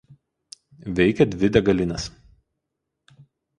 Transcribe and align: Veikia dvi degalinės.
Veikia 0.99 1.27
dvi 1.35 1.51
degalinės. 1.59 2.09